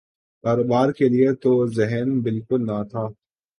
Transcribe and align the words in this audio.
کاروبار 0.43 0.87
کیلئے 0.97 1.29
تو 1.41 1.51
ذہن 1.77 2.07
بالکل 2.23 2.61
نہ 2.65 2.77
تھا۔ 2.91 3.03